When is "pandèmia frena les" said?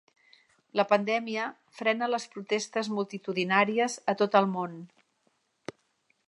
0.93-2.25